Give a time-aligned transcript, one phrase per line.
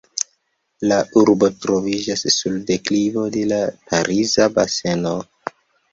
[0.91, 3.63] La urbo troviĝas sur deklivo de la
[3.93, 5.17] Pariza Baseno.